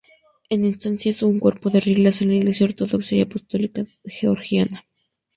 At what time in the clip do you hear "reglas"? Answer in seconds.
1.79-2.23